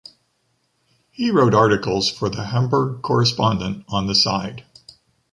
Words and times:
He 1.11 1.29
wrote 1.29 1.53
articles 1.53 2.09
for 2.09 2.27
the 2.27 2.45
Hamburg 2.45 3.03
correspondent 3.03 3.85
on 3.87 4.07
the 4.07 4.15
side. 4.15 4.65